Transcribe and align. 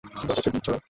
বাতাসে 0.19 0.49
বীজ 0.53 0.61
ছড়ায়। 0.65 0.79